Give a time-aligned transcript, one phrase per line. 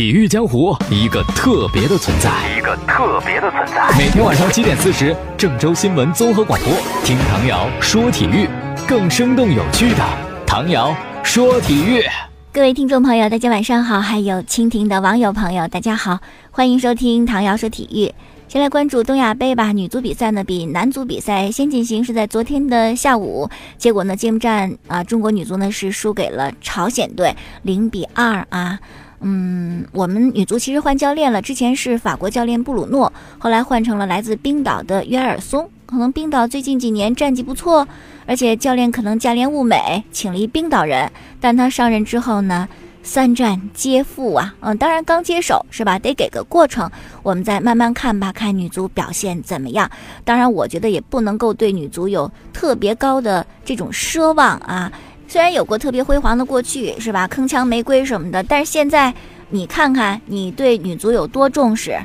[0.00, 3.86] 体育江湖一个特别的存在，一个特别的存在。
[3.98, 6.72] 每天晚上七点四十，郑州新闻综合广播，
[7.04, 8.48] 听唐瑶说体育，
[8.88, 10.02] 更生动有趣的
[10.46, 12.02] 唐瑶说体育。
[12.50, 16.20] 各位听众朋友，大家晚上好，还有蜻蜓的网友朋友，大家好，
[16.50, 18.10] 欢迎收听唐瑶说体育。
[18.48, 23.50] 先来关注东亚杯吧，女足比赛呢比男足比赛先进行，是在昨天的下午。
[23.76, 28.78] 结果呢，揭幕战啊，中国女足呢是输给了朝鲜队，零比二啊。
[29.20, 35.68] 嗯，我们女足其实换教练了，之前是法国教练布鲁诺，后来换成了来自冰岛的约尔松。
[35.86, 37.86] 可能冰岛最近几年战绩不错，
[38.26, 41.10] 而且教练可能价廉物美，请了一冰岛人。
[41.40, 42.68] 但他上任之后呢？
[43.02, 45.98] 三战皆负啊，嗯，当然刚接手是吧？
[45.98, 46.88] 得给个过程，
[47.22, 49.90] 我们再慢慢看吧，看女足表现怎么样。
[50.22, 54.92] 当然，我觉得也不能够对女足有特别高的这种奢望啊。
[55.30, 57.28] 虽然有过特别辉煌的过去是吧？
[57.28, 59.14] 铿锵玫瑰什么的，但是现在
[59.48, 61.96] 你看看，你对女足有多重视？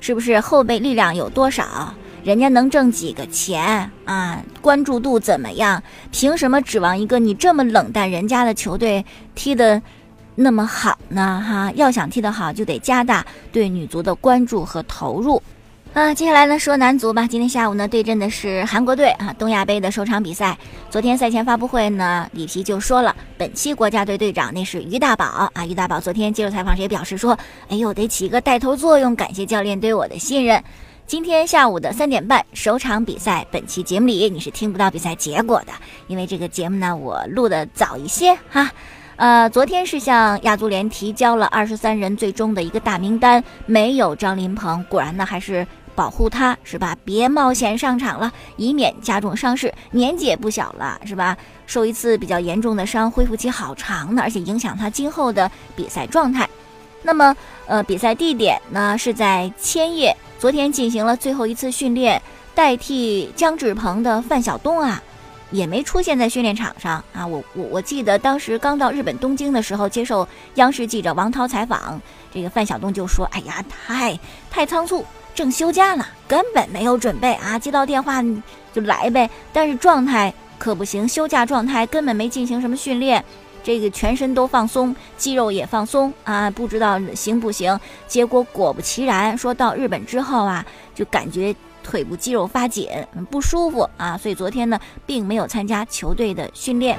[0.00, 1.94] 是不是后备力量有多少？
[2.24, 4.42] 人家能挣几个钱啊？
[4.60, 5.80] 关注度怎么样？
[6.10, 9.06] 凭什么指望一个你这么冷淡人家的球队
[9.36, 9.80] 踢的？
[10.34, 15.40] 那么好呢，哈，要想踢得好，就得加大对女足的关注和投入。
[15.94, 17.26] 啊，接下来呢说男足吧。
[17.26, 20.56] 今天下午呢对阵的是韩国队啊，东亚杯的首场比赛。
[20.88, 25.66] 昨天赛前发布会呢，里皮就说了，本期国家队队长那是于大宝啊。
[25.66, 30.64] 于大宝昨天接受采访时也表示说，哎呦，得起个带头作用，感谢教练对我的信任。
[31.06, 35.72] 今天下午的三点半首场比赛，本期节目里你是听不到比赛结果的，
[36.06, 38.70] 因为这个节目呢我录的早一些哈。
[39.16, 44.82] 呃，昨天是向亚足联提交了二十三人最终的一个大名单，没有张琳芃。
[44.86, 46.96] 果然呢，还是保护他，是吧？
[47.04, 49.72] 别冒险上场了，以免加重伤势。
[49.90, 51.36] 年纪也不小了，是吧？
[51.66, 56.48] 受一次比较严重的伤，恢复期好长呢，而且影响他今后的比赛状态。
[57.02, 62.20] 那么，呃，比赛地点呢是在千叶，昨天进行了最后一次训练，
[62.54, 65.02] 代替姜志鹏的范晓东啊。
[65.50, 67.26] 也没出现在训练场上啊！
[67.26, 72.00] 我我我记得当时刚到日本东京的时候，接受央视记者王涛采访，
[72.32, 74.18] 这个范晓东就说：“哎呀，太
[74.50, 77.58] 太仓促，正休假呢，根本没有准备啊！
[77.58, 78.22] 接到电话
[78.72, 79.28] 就来呗。
[79.52, 83.24] 但是状态可不行，休假状态根本没进行什么训练，
[83.62, 87.78] 这个全身都放松，肌肉也放松啊，不知道行不行。
[88.06, 91.54] 结果果不其然，说到日本之后啊，就感觉。”
[91.84, 92.88] 腿部肌肉发紧，
[93.28, 96.96] 不舒服啊，所以昨天呢，并没有参加球队的训练。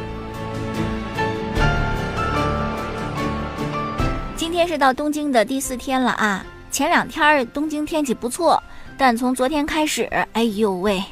[4.36, 8.62] 今天是到东京的第四天了啊，前两天东京天气不错，
[8.98, 11.04] 但从昨天开始，哎呦喂，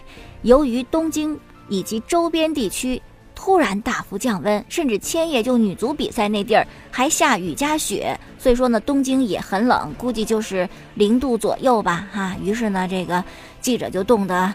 [0.42, 1.40] 由于东京
[1.70, 3.00] 以及周边地区。
[3.34, 12.36] 突然大幅降温，甚至千叶就女足比赛那地儿还下雨加雪，所以说呢，东京也很冷，估计就是零度左右吧，哈。
[12.40, 13.24] 于是呢，这个
[13.60, 14.54] 记者就冻得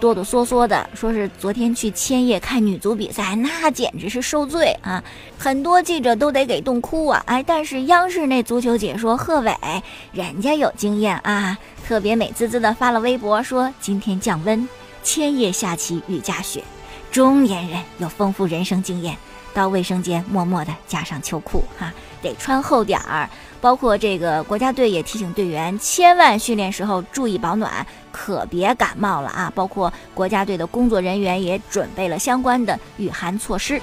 [0.00, 5.02] 哆哆嗦嗦的，说是昨天去千叶看女足比赛，那简直是受罪啊！
[5.38, 7.22] 很多记者都得给冻哭啊！
[7.26, 14.68] 哎，但是央视那足球解说贺炜，人家有经验啊，特别美滋滋的发了微博说今天降温，
[15.02, 16.62] 千叶下起雨夹雪。
[17.10, 19.16] 中年人有丰富人生经验，
[19.54, 23.28] 到卫生间默默地加上秋裤，哈，得穿厚点儿。
[23.60, 29.52] 包括这个国家队也提醒队员，千万训练时候注意保暖，可别感冒了啊！
[29.54, 33.80] 包括国家队的工作人员也准备了相关的御寒措施。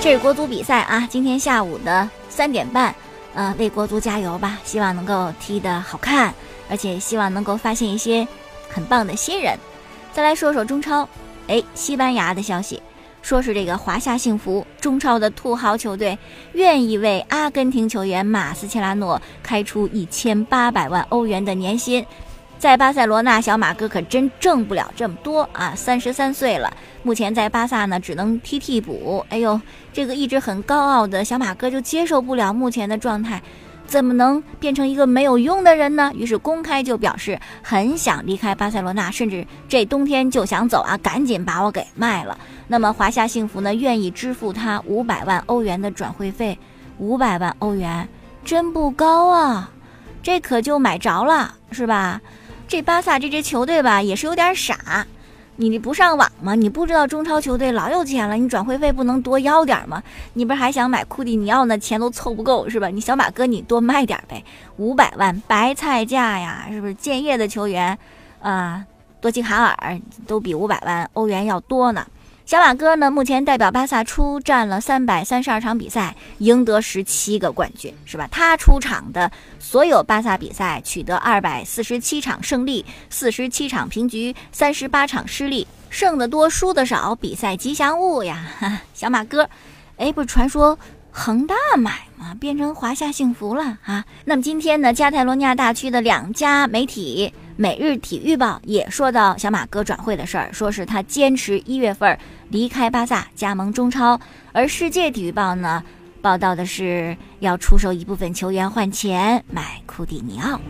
[0.00, 2.94] 这是国足比赛啊，今天下午的三点半，
[3.34, 4.58] 呃，为国足加油吧！
[4.64, 6.32] 希望能够踢得好看，
[6.70, 8.26] 而且希望能够发现一些
[8.70, 9.58] 很棒的新人。
[10.12, 11.06] 再来说说中超，
[11.48, 12.80] 哎，西班牙的消息，
[13.28, 16.18] 说是这个华夏幸福中超的土豪球队
[16.54, 22.02] 愿意为阿根廷球员马斯切拉诺开出一千八百万欧元的年薪。
[22.58, 25.74] 在巴塞罗那，小马哥可真挣不了这么多啊！
[25.76, 29.22] 三十三岁了，目前在巴萨呢，只能踢替补。
[29.28, 29.60] 哎呦，
[29.92, 33.42] 这个一直很高傲的小马哥就接受不了目前的状态。
[33.88, 36.12] 怎么能变成一个没有用的人呢？
[36.14, 40.94] 于是公开就表示很想离开巴塞罗那，甚至这冬天就想走啊！
[40.98, 42.38] 赶紧把我给卖了。
[42.66, 46.56] 那么华夏幸福呢，愿意支付他五百万欧元的转会费。
[46.98, 48.06] 五百万欧元
[48.44, 49.70] 真不高啊，
[50.22, 52.20] 这可就买着了，是吧？
[52.68, 55.06] 这巴萨这支球队吧，也是有点傻。
[55.60, 56.54] 你不上网吗？
[56.54, 60.00] 你不知道中超球队老有钱了，你转会费不能多要点吗？
[60.34, 61.76] 你不是还想买库蒂尼奥呢？
[61.76, 62.86] 钱都凑不够是吧？
[62.86, 64.44] 你小马哥你多卖点呗，
[64.76, 66.94] 五百万白菜价呀，是不是？
[66.94, 67.98] 建业的球员，
[68.40, 68.86] 啊，
[69.20, 72.06] 多吉卡尔都比五百万欧元要多呢。
[72.48, 78.26] 小马哥呢，目前代表巴萨出战了三百三十二场比赛，赢得十七个冠军，是吧？
[78.32, 88.42] 他出场的所有巴萨比赛，取得二百四十七场胜利，四十七场平局，三十八场失利，胜的多，输的少，比赛吉祥物呀！
[88.58, 89.50] 哈， 小马哥，
[89.98, 90.78] 哎，不是传说。
[91.10, 94.04] 恒大买吗，变成华夏幸福了啊！
[94.26, 102.16] 那么今天呢，加泰罗尼亚大区的两家媒体，《每日体育报》也说到小马哥转会的事儿，说是他坚持一月份
[102.50, 104.18] 离开巴萨，加盟中超。
[104.52, 105.82] 而《世界体育报》呢，
[106.22, 110.60] 报道的是要出售一部分球员换钱买库蒂尼奥。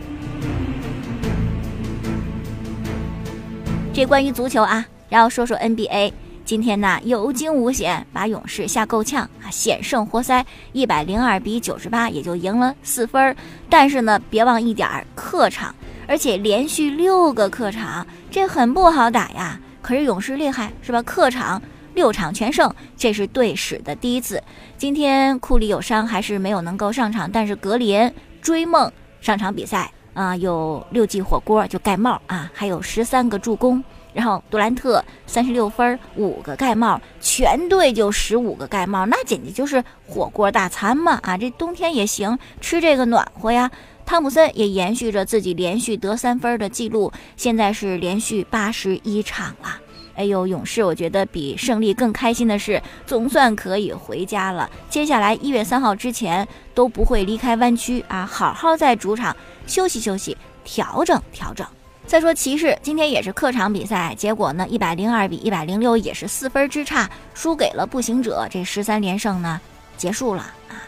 [3.93, 6.11] 这关于足球啊，然后说说 NBA。
[6.43, 13.35] 今天呢，有惊无险，把勇士吓够呛啊，险胜活塞，一百零二比九十八，也就赢了四分。
[13.69, 15.75] 但是呢，别忘一点儿，客场，
[16.09, 19.59] 而且连续六个客场，这很不好打呀。
[19.79, 21.03] 可是勇士厉害，是吧？
[21.03, 21.61] 客场
[21.93, 24.41] 六场全胜，这是队史的第一次。
[24.75, 28.11] 今天库里有伤，还是没有能够上场，但是格林
[28.41, 28.91] 追梦
[29.21, 33.83] 上场比赛啊，有六记火锅就盖帽啊，还有十三个助攻。
[34.11, 41.19] 然后杜兰特三十六分，五个盖帽，全队就十五个盖帽，那简直就是火锅大餐嘛！
[41.21, 43.69] 啊，这冬天也行，吃这个暖和呀。
[44.09, 49.79] 汤普森也延续着自己连续得三分的记录，现在是连续八十一场了。
[50.15, 54.67] 哎呦，勇士，我觉得比胜利更开心的是，总算可以回家了。
[54.89, 61.63] 接下来一月三号之前都不会离开湾区啊，好好在主场休息休息，调整调整。
[62.07, 68.47] 再说骑士，今天也是客场比赛，结果呢，一百零二比一百零六，也是四分之差输给了步行者。
[68.49, 69.61] 这十三连胜呢，
[69.97, 70.81] 结束了啊！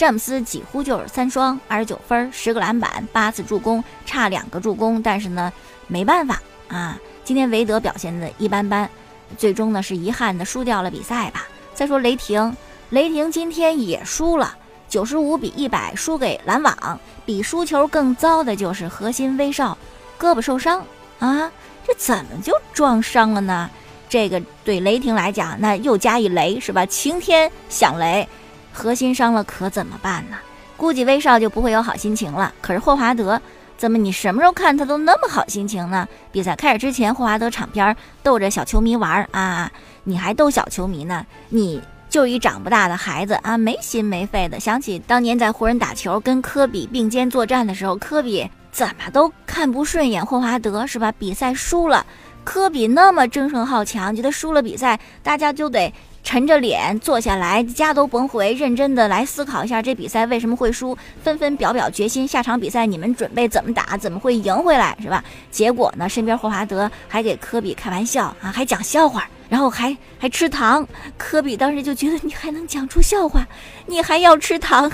[0.00, 5.52] 詹姆斯几乎就是三双，二十九分，十个篮板，八次助攻，差两个助攻，但是呢，
[5.88, 6.98] 没办法啊。
[7.22, 8.88] 今天韦德表现的一般般，
[9.36, 11.46] 最终呢是遗憾的输掉了比赛吧。
[11.74, 12.56] 再说雷霆，
[12.88, 14.56] 雷霆今天也输了，
[14.88, 16.98] 九十五比一百输给篮网。
[17.26, 19.76] 比输球更糟的就是核心威少。
[20.18, 20.82] 胳膊受伤
[21.18, 21.52] 啊，
[21.86, 23.68] 这怎么就撞伤了呢？
[24.08, 26.86] 这个对雷霆来讲，那又加一雷是吧？
[26.86, 28.26] 晴天响雷，
[28.72, 30.36] 核心伤了可怎么办呢？
[30.76, 32.52] 估计威少就不会有好心情了。
[32.60, 33.40] 可是霍华德，
[33.76, 36.08] 怎么你什么时候看他都那么好心情呢？
[36.32, 39.70] 比赛开始之前，霍华德场边逗着小球迷玩啊，
[40.04, 41.26] 你还逗小球迷呢？
[41.48, 44.58] 你就一长不大的孩子啊，没心没肺的。
[44.58, 48.50] 想起当年在湖人打球，跟科比并肩作战的时候，科比。
[48.72, 51.10] 怎么都看不顺眼霍华德是吧？
[51.18, 52.06] 比赛输了，
[52.44, 55.92] 科比那么争胜好强，觉得输了比赛，大家就得
[56.30, 65.24] 沉着脸坐下来，家都甭回，认真的来思考一下这比赛为什么会输，纷纷表表决心，下场比赛你们准备怎么打，怎么会赢回来是吧？
[65.50, 70.86] 结果呢，身边霍华德还给科比开玩笑啊，还讲笑话，然后还还吃糖，
[71.18, 73.44] 科比当时就觉得你还能讲出笑话，
[73.86, 74.88] 你还要吃糖，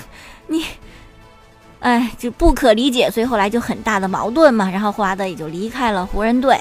[0.47, 0.65] 你。
[1.81, 4.67] 哎，就不可理解，所以后来就很大的矛盾嘛。
[4.71, 6.59] 然后霍华德也就离开了湖人队。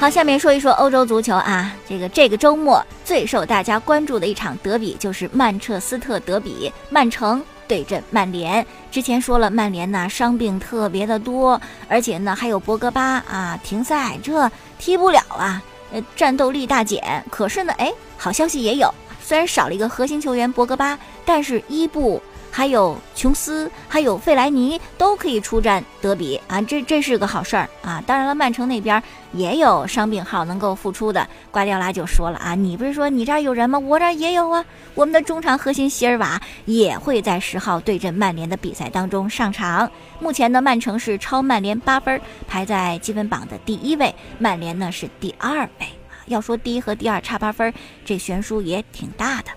[0.00, 8.66] 好，下面说一说欧洲足球啊，这个这个周末最受大家关注的一场德比就是曼彻斯特德比，曼城对阵曼联。
[8.90, 15.62] 之前说了，曼联呢伤病特别的多，而且呢还有博格巴啊停赛，这踢不了啊，
[15.92, 17.22] 呃战斗力大减。
[17.30, 18.90] 可是呢，哎，好消息也有。
[19.22, 28.02] 虽然少了一个核心球员博格巴，但是伊布、还有琼斯、还有费莱尼都可以出战德比啊，这这是个好事儿啊！
[28.06, 29.02] 当然了，曼城那边
[29.32, 31.26] 也有伤病号能够复出的。
[31.50, 33.78] 瓜迪奥拉就说了啊，你不是说你这儿有人吗？
[33.78, 34.64] 我这儿也有啊。
[34.94, 39.90] 我们的中场核心席尔瓦也会在十号对阵曼联的比赛当中上场。
[40.18, 45.86] 目前呢，曼城是超曼联八分，排在积分榜的第一位，曼联呢是第二位。
[46.26, 47.72] 要说第一和第二差八分，
[48.04, 49.50] 这悬殊也挺大的。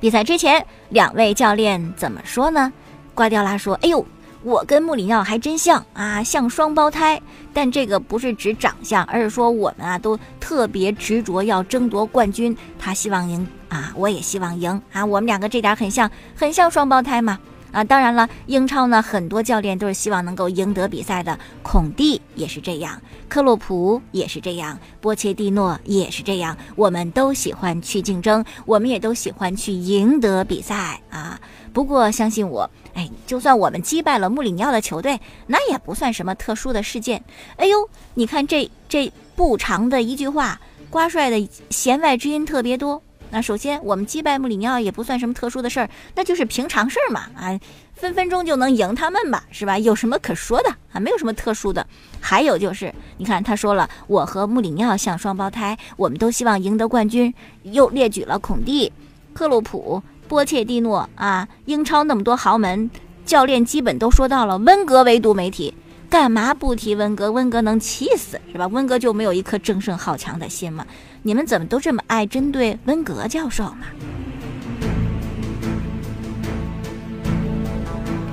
[0.00, 2.72] 比赛之前，两位教练怎么说呢？
[3.14, 4.02] 瓜迪奥拉说：“哎呦，
[4.42, 7.20] 我跟穆里尼奥还真像啊，像双胞胎。
[7.52, 12.56] 但这个不是指长相，而是说我们啊都特别执着要争夺冠军。
[12.78, 17.38] 他希望赢啊，我也希望赢啊，我们两个这点很像，很像双胞胎嘛。”
[17.72, 21.38] 啊，当然了，英超呢，很多教练都是希望能够赢得比赛的。
[21.62, 26.56] 孔蒂也是这样，克洛普也是这样，波切蒂诺也是这样。
[26.74, 31.40] 我们都喜欢去竞争，我们也都喜欢去赢得比赛啊。
[31.72, 37.22] 不过相信我，哎，就算我们击败了穆里尼奥的球队，那也不算什么特殊的事件。
[37.56, 40.60] 哎呦，你看这这不长的一句话，
[40.90, 43.00] 瓜帅的弦外之音特别多。
[43.32, 47.58] 那首先，我们击败穆里尼奥也不算什么特殊的事儿，那就是平常事儿嘛，啊，
[47.94, 49.78] 分分钟就能赢他们吧，是吧？
[49.78, 50.98] 有什么可说的啊？
[50.98, 51.86] 没有什么特殊的。
[52.20, 57.32] 还有就是，你看他说了，我和穆里尼奥像双胞胎，我们都希望赢得冠军，
[57.62, 58.92] 又列举了孔蒂、
[59.32, 62.90] 克洛普、波切蒂诺啊，英超那么多豪门
[63.24, 65.72] 教练基本都说到了，温格唯独没提。
[66.10, 67.30] 干嘛不提温格？
[67.30, 68.66] 温格能气死是吧？
[68.66, 70.84] 温格就没有一颗争胜好强的心吗？
[71.22, 73.86] 你们怎么都这么爱针对温格教授呢？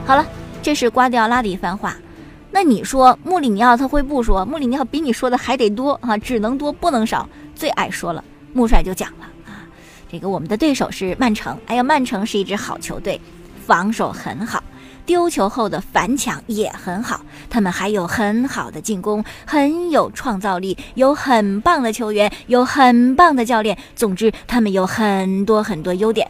[0.07, 0.25] 好了，
[0.63, 1.95] 这是瓜迪奥拉的一番话。
[2.49, 4.43] 那你说穆里尼奥他会不说？
[4.43, 8.23] 穆里尼奥比你说的还得多啊，只能多不能少，最爱说了。
[8.53, 9.61] 穆帅就讲了啊，
[10.11, 13.21] 这个我们的对手是曼城，哎呀，曼城是一支好球队，
[13.67, 14.63] 防守很好。
[15.07, 23.75] 丢球后的反抢也很好，他们还有很好的进攻，很有创造力，有很棒的球员，有很棒的教练。
[23.95, 26.29] 总之，他们有很多很多优点。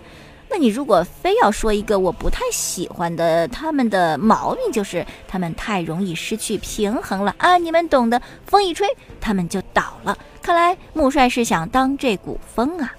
[0.49, 7.57] 那你如果非要说一个我不太喜欢的他们的毛病，就是他们太容易失去平衡了啊！
[7.57, 8.87] 你们懂得，风一吹，
[9.19, 10.17] 他们就倒了。
[10.41, 12.93] 看来穆帅是想当这股风啊。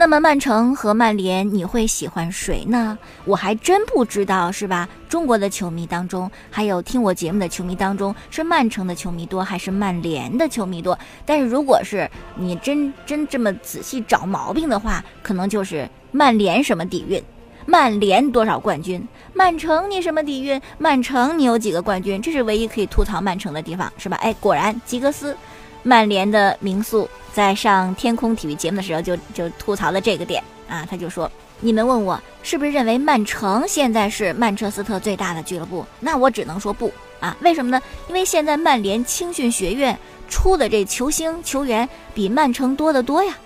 [0.00, 2.96] 那么曼城和曼联，你会喜欢谁呢？
[3.24, 4.88] 我还真不知道，是吧？
[5.08, 10.96] 中国的球迷当中，还有听我节目的球迷当中，是曼城的球迷多还是曼联的球迷多？
[11.26, 17.20] 但是如果是你真真这么仔细找毛病的话，可能就是曼联什么底蕴，
[17.66, 22.22] 曼联多少冠军，曼城你什么底蕴，曼城你有几个冠军？
[22.22, 24.16] 这是唯一可以吐槽曼城的地方，是吧？
[24.18, 25.36] 哎，果然吉格斯，
[25.82, 27.08] 曼联的名宿。
[27.30, 31.30] 在上天空体育节目的时候，就就吐槽了这个点啊，他就说
[31.60, 35.86] ：“你们问我是不是认为曼城现在是曼彻斯特最大的俱乐部？
[36.00, 37.80] 那我只能说不啊，为什么呢？
[38.08, 39.96] 因为现在曼联青训学院
[40.28, 43.36] 出的这球星球员比曼城多得多呀。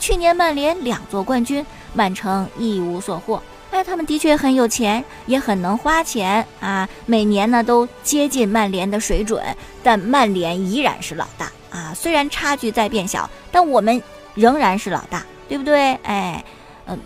[0.00, 3.42] 去年曼联两座冠军，曼城一无所获。
[3.70, 9.44] 哎，他们的确很有钱，也很能花钱啊，每年呢都接近曼联的水准，
[9.82, 14.00] 但曼联依然是老大。”啊，虽然差距在变小，但我们
[14.34, 15.94] 仍然是老大，对不对？
[16.02, 16.44] 哎，
[16.86, 16.98] 嗯，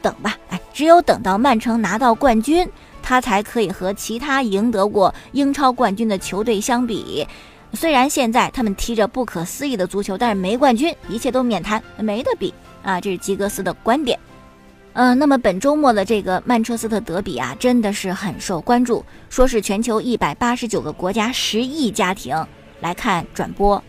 [0.00, 2.66] 等吧，哎，只有等到曼城拿到冠军，
[3.02, 7.28] 他才可以和其他赢得过英超冠军的球队相比。
[7.74, 12.98] 虽然现在他们踢着不可思议的足球，但是没冠军，一切都免谈，没得比啊！
[12.98, 14.18] 这是吉格斯的观点。
[14.94, 22.34] 嗯，那么本周末的这个曼彻斯特德比啊，真的是很受关注，说是全球一百八十九个国家十亿家庭。
[22.80, 23.82] 来看转播，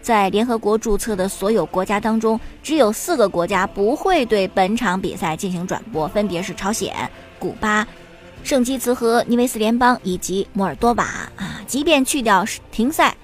[0.00, 6.94] 在联合国注册的所有国家当中，只有四个国家不会对本场比赛进行转播，分别是朝鲜、
[7.38, 7.86] 古巴、
[8.42, 11.04] 圣基茨和尼维斯联邦以及摩尔多瓦
[11.36, 11.60] 啊。
[11.66, 13.14] 即便去掉停赛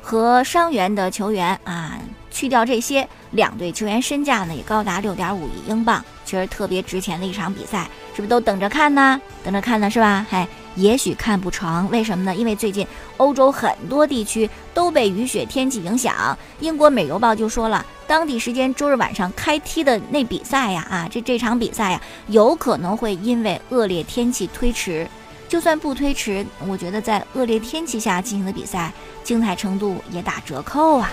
[0.00, 1.98] 和伤员的球员啊，
[2.30, 9.20] 去掉这些，两队球员身价呢也高达六点五亿英镑，确实特别值钱的一场比赛，是不是都等着看呢？
[9.44, 10.26] 等着看呢，是吧？
[10.30, 10.46] 嗨。
[10.78, 12.34] 也许看不成，为什么呢？
[12.34, 16.38] 因为最近欧洲很多地区都被雨雪天气影响。
[16.60, 25.06] 英国《美邮报》就说了，当地时间周日晚上开踢的那比赛呀，啊，这这场比赛呀，有可能会因为恶劣天气推迟。
[25.48, 28.92] 就算不推迟，我觉得在恶劣天气下进行的比赛，
[29.24, 31.10] 精彩程度也打折扣啊。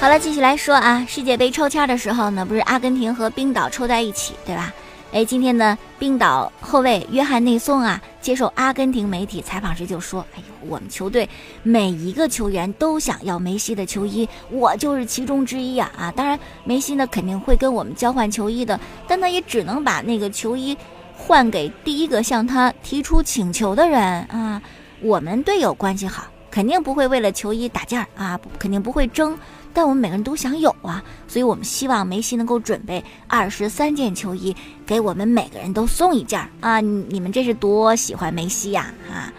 [0.00, 4.72] 好了，继续来说啊，世界杯抽签的时候呢，不是阿根廷和冰岛抽在一起，对吧？
[5.10, 11.26] 哎，今天呢，冰岛后卫约翰内松啊，接受阿根廷媒体采访时就说：“哎呦，我们球队
[11.62, 15.90] 每一个球员都想要梅西的球衣，我就是其中之一啊！
[15.96, 20.76] 啊，当然，梅西呢肯定会跟我们交换球衣的，但他也只能把那个球衣
[21.16, 24.60] 换给第一个向他提出请求的人啊。
[25.00, 29.34] 我们队友关系好，肯定不会为了球衣打架啊，肯定不会争。”
[29.72, 34.54] 但我们每个人都想有啊，所以我们希望梅西能够准备二十三件球衣，
[34.86, 36.80] 给我们每个人都送一件啊！
[36.80, 39.32] 你们这是多喜欢梅西呀啊！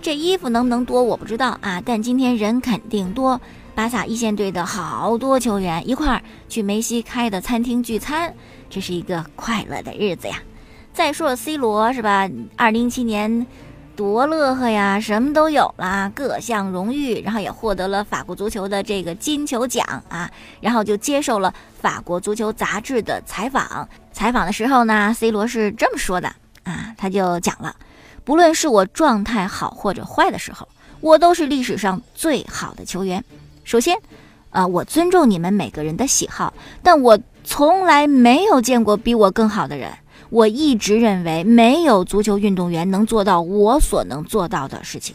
[0.00, 3.40] 这衣服能不能多我不知道啊，但今天人肯定多。
[3.74, 8.32] 巴萨一线队的好多球员一块儿去梅西开的餐厅聚餐，
[8.70, 10.40] 这是一个快乐的日子呀。
[10.92, 12.30] 再说 C 罗是吧？
[12.54, 13.46] 二零一七年。
[13.96, 20.28] 多乐呵呀，什么都有啦，各项荣誉，然后也获得了法国足球的这个金球奖啊，
[20.60, 23.88] 然后就接受了法国足球杂志的采访。
[24.12, 26.28] 采访的时候呢，C 罗是这么说的
[26.64, 27.74] 啊，他就讲了，
[28.24, 30.68] 不论是我状态好或者坏的时候，
[31.00, 33.24] 我都是历史上最好的球员。
[33.62, 33.96] 首先，
[34.50, 39.92] 啊，我尊重你们每个人的喜好，但我从来没有见过比我更好的人。
[40.34, 45.14] 我一直认为没有足球运动员能做到我所能做到的事情。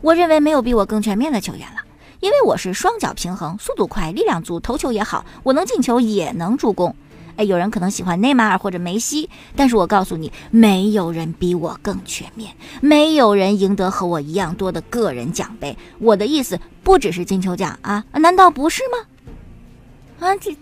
[0.00, 1.80] 我认为没有比我更全面的球员了。
[2.20, 6.94] 因为我是双脚平衡，速度快，力量足，头球也好，我能进球也能助攻。
[7.34, 15.76] 哎，有人可能喜欢内马尔或者梅西，但是我告诉你，没有人比我更全面，没有人赢得和我一样多的个人奖杯。
[15.98, 20.28] 我的意思不只是金球奖啊，难道不是吗？
[20.28, 20.56] 啊，这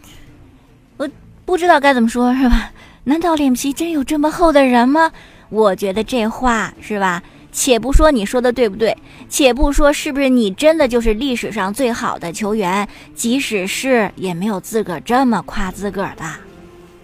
[0.97, 1.07] 我
[1.45, 2.73] 不知道该怎么说，是吧？
[3.09, 5.11] 难道脸皮真有这么厚的人吗？
[5.49, 7.23] 我觉得这话是吧？
[7.51, 8.95] 且不说你说的对不对，
[9.31, 16.25] 且不说是不是你真的就是历史上最好的球员，即使是也没有自个儿这么夸自个儿的。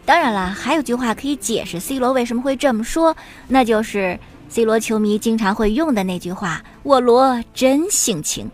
[0.05, 3.17] 当然了，还有句话可以解释 C 罗为什么会这么说，
[3.49, 4.19] 那就是
[4.51, 8.51] C 罗球迷经常会用的那句话：“我罗真性情。”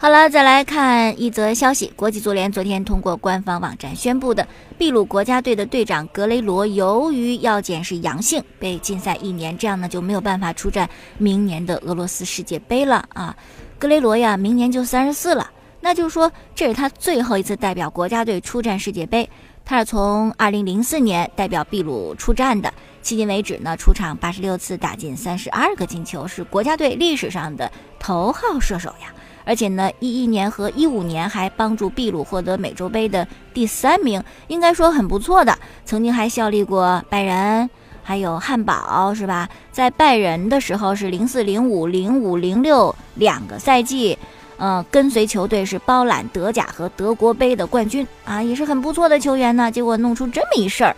[0.00, 1.92] 好了，再来看一则消息。
[1.96, 4.46] 国际足联昨天通过官方网站宣布的，
[4.78, 10.88] 秘鲁国家队的队长格雷罗由于药检是阳性，被禁赛一年，这样呢就没有办法出战
[11.18, 13.34] 明年的俄罗斯世界杯了啊。
[13.76, 15.50] 格雷罗呀，明年就三十四了，
[15.80, 19.28] 那就是说这是他最后一次代表国家队出战世界杯。
[19.64, 29.12] 他是从二零零四年代表秘鲁出战的，迄今为止呢出场八十六次，打进三十二个进球，是国家队历史上的头号射手呀。
[29.48, 35.58] 而且呢，一一年和一五年还帮助秘鲁获得美洲杯的第三名，应该说很不错的。
[35.86, 37.70] 曾经还效力过拜仁，
[38.02, 39.48] 还有汉堡，是吧？
[39.72, 44.18] 在拜仁的时候是零四、零五、零五、零六两个赛季，
[44.58, 49.72] 嗯，跟随球队是包揽德甲和德国杯的冠军啊，也是很不错的球员呢。
[49.72, 50.94] 结果弄出这么一事儿，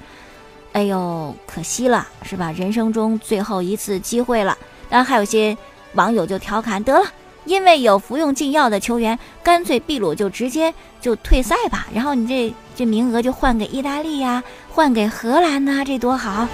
[0.72, 2.50] 哎呦，可惜了，是吧？
[2.50, 4.58] 人生中最后一次机会了。
[4.88, 5.56] 当然，还有些
[5.94, 7.04] 网友就调侃得了。
[7.50, 16.46] 因为有服用禁药的球员，干脆秘鲁就直接就退赛吧，然后你这这名额就换给意大利呀，换给荷兰呐，这多好！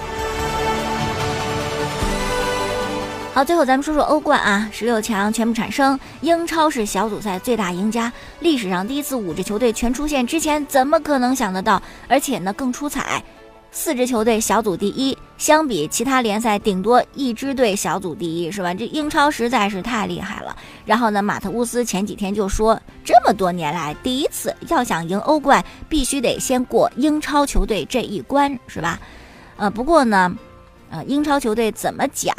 [3.31, 11.79] 好，最后咱们说说欧冠啊，十六强全部产生，英超是小组赛最大赢家，历史上第一次五支球队全出现，之前怎么可能想得到？
[12.07, 13.23] 而且呢，更出彩。
[13.71, 18.73] 四支球队小组第一，相比其他联赛，顶多一支队小组第一，是吧？
[18.73, 20.55] 这英超实在是太厉害了。
[20.85, 28.99] 然后呢，马特乌斯前几天就说，这么多年来第一次要想赢欧冠，必须得先过英超球队这一关，是吧？
[29.57, 30.35] 呃，不过呢，
[30.89, 32.35] 呃，英超球队怎么讲？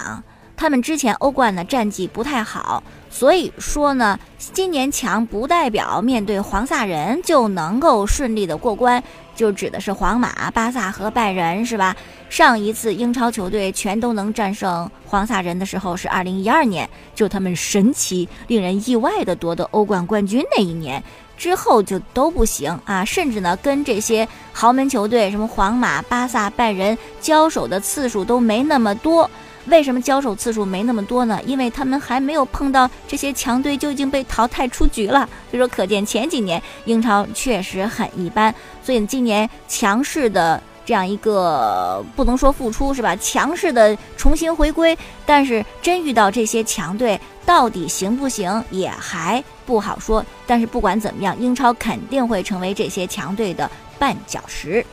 [0.57, 4.19] 他们之前欧冠的战绩不太好，所以说呢，
[4.53, 9.01] 今年强不代表面对黄萨人就能够顺利的过关。
[9.39, 11.95] 就指的是皇马、巴萨和拜仁，是吧？
[12.29, 21.01] 上一次英超球队全都能战胜黄萨人的时候是二零一二年，就他们神奇、令人意外的夺得欧冠冠军那一年，
[21.37, 23.05] 之后就都不行啊！
[23.05, 29.31] 甚至呢，跟这些豪门球队，什么皇马、巴萨、拜仁交手的次数都没那么多。
[29.69, 31.41] 为什么交手次数没那么多呢？
[31.47, 35.29] 因为他们还没有碰到这些强队就已经被淘汰出局了。
[35.51, 38.55] 所以说，可见前几年英超确实很一般。
[38.83, 43.15] 所以今年强势的这样一个不能说复出是吧？
[43.17, 50.25] 强势的重新回归，但是真遇到这些强队，到底行不行也还不好说。
[50.47, 54.85] 但是不管怎么样，英超肯定会成为这些强队的绊脚石。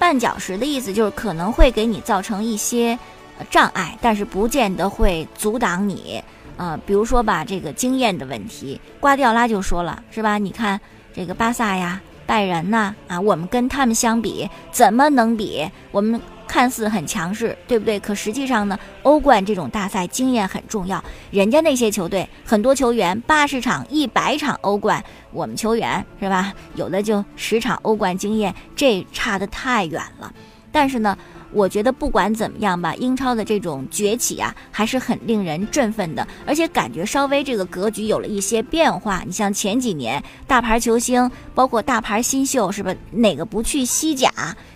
[0.00, 2.98] 绊脚石的意思就是可能会给你造成一些。
[3.48, 6.22] 障碍，但是不见得会阻挡你。
[6.56, 10.36] 呃，比如说吧，这个经验的问题，瓜迪奥拉就说了，是吧？
[10.36, 10.78] 你看
[11.14, 15.66] 这个巴萨呀、拜仁呐，啊，我们跟他们相比，怎么能比？
[15.90, 17.98] 我们看似很强势，对不对？
[17.98, 21.02] 可实际上呢，欧冠这种大赛经验很重要。
[21.30, 26.52] 人家那些球队很多球员八十场、一百场欧冠，我们球员是吧？
[26.74, 30.30] 有的就十场欧冠经验，这差得太远了。
[30.70, 31.16] 但是呢。
[31.52, 39.22] 我觉得不管怎么样吧，英超的这种崛起啊，还是很令人振奋的，而且感觉稍微这个格局有了一些变化。
[39.26, 42.96] 你像前几年大牌球星，包括大牌新秀，是不是？
[43.10, 44.30] 哪个不去西甲？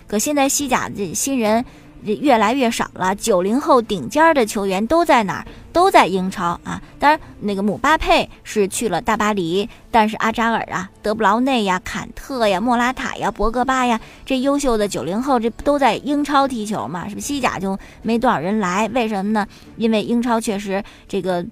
[0.07, 1.63] 可现在西甲这新人。
[2.05, 5.45] 这越来越少了，九零后顶尖的球员都在哪儿？
[5.73, 6.81] 都在英超啊！
[6.97, 17.09] 当然，那个姆巴佩是去了大巴黎，但是阿扎尔啊、德布劳内呀、坎特呀、莫拉塔呀、博格巴呀，这优秀的九零后，这都在英超踢球嘛？
[17.09, 17.27] 是不是？
[17.27, 19.45] 西甲就没多少人来，为什么呢？
[19.75, 21.45] 因为英超确实这个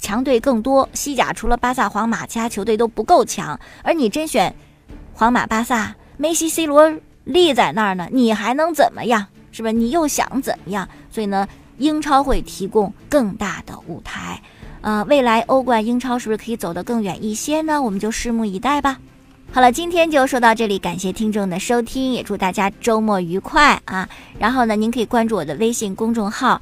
[0.00, 3.56] 强队更多，西甲除了巴萨、皇马，其他球队都不够强。
[3.84, 4.52] 而你真选
[5.14, 9.28] 皇马、巴萨，梅西、C 罗立在那儿呢，你还能怎么样？
[9.52, 9.72] 是不是？
[9.72, 10.88] 你又想怎么样？
[11.10, 11.46] 所以呢，
[11.78, 14.40] 英超会提供更大的舞台，
[14.80, 17.80] 呃，未来欧冠、英超是不是可以走得更远一些呢？
[17.80, 18.98] 我们就拭目以待吧。
[19.52, 24.08] 好了，今天就说到这里，感谢听众的收听，也祝大家周末愉快啊！
[24.38, 26.60] 然后呢，您可以关注我的微信公众号，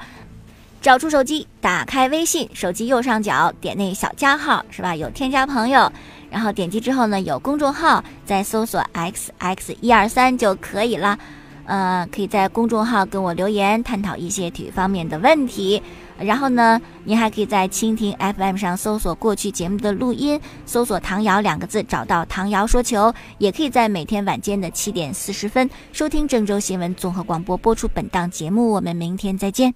[0.80, 4.96] 找出手机，打开微信，手机右上角点那小加号，是吧？
[4.96, 5.92] 有添加朋友。
[6.30, 11.18] 然后点击之后呢，有公众号，再搜索 x x 一二三就可以了。
[11.68, 15.82] 呃，可以在公众号跟我留言，探讨一些体育方面的问题。
[16.18, 23.12] 然后呢，您还可以在蜻蜓 FM 上搜索过去节目的录音，搜索“唐瑶”两个字，找到唐瑶说球。
[23.36, 28.70] 也可以在每天晚间的七点四十分收听郑州新闻综合广播播出本档节目。
[28.70, 29.74] 我们明天再见。